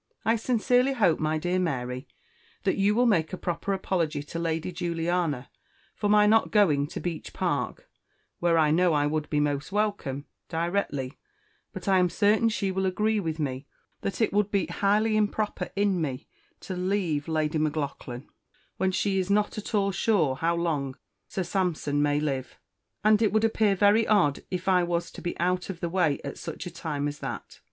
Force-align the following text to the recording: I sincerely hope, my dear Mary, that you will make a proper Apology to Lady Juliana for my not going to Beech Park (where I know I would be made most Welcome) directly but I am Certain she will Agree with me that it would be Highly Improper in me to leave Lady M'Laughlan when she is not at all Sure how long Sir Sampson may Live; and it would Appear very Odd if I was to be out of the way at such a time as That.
I 0.25 0.35
sincerely 0.35 0.93
hope, 0.93 1.19
my 1.19 1.37
dear 1.37 1.59
Mary, 1.59 2.07
that 2.63 2.75
you 2.75 2.95
will 2.95 3.05
make 3.05 3.33
a 3.33 3.37
proper 3.37 3.71
Apology 3.71 4.23
to 4.23 4.39
Lady 4.39 4.71
Juliana 4.71 5.51
for 5.93 6.09
my 6.09 6.25
not 6.25 6.49
going 6.49 6.87
to 6.87 6.99
Beech 6.99 7.33
Park 7.33 7.87
(where 8.39 8.57
I 8.57 8.71
know 8.71 8.93
I 8.93 9.05
would 9.05 9.29
be 9.29 9.39
made 9.39 9.51
most 9.53 9.71
Welcome) 9.71 10.25
directly 10.49 11.19
but 11.71 11.87
I 11.87 11.99
am 11.99 12.09
Certain 12.09 12.49
she 12.49 12.71
will 12.71 12.87
Agree 12.87 13.19
with 13.19 13.37
me 13.37 13.67
that 14.01 14.21
it 14.21 14.33
would 14.33 14.49
be 14.49 14.65
Highly 14.65 15.15
Improper 15.15 15.69
in 15.75 16.01
me 16.01 16.27
to 16.61 16.75
leave 16.75 17.27
Lady 17.27 17.59
M'Laughlan 17.59 18.27
when 18.77 18.91
she 18.91 19.19
is 19.19 19.29
not 19.29 19.55
at 19.59 19.75
all 19.75 19.91
Sure 19.91 20.33
how 20.35 20.55
long 20.55 20.95
Sir 21.27 21.43
Sampson 21.43 22.01
may 22.01 22.19
Live; 22.19 22.57
and 23.03 23.21
it 23.21 23.31
would 23.31 23.43
Appear 23.43 23.75
very 23.75 24.07
Odd 24.07 24.39
if 24.49 24.67
I 24.67 24.81
was 24.81 25.11
to 25.11 25.21
be 25.21 25.39
out 25.39 25.69
of 25.69 25.79
the 25.79 25.89
way 25.89 26.19
at 26.23 26.39
such 26.39 26.65
a 26.65 26.71
time 26.71 27.07
as 27.07 27.19
That. 27.19 27.59